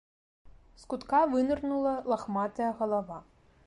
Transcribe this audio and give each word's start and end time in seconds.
З 0.83 0.87
кутка 0.93 1.21
вынырнула 1.35 1.95
лахматая 2.13 2.71
галава. 2.83 3.25